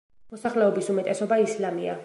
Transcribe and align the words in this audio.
მოსახლეობის 0.35 0.89
უმეტესობა 0.95 1.41
ისლამია. 1.47 1.99